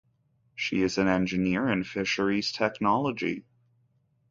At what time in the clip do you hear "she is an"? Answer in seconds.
0.55-1.07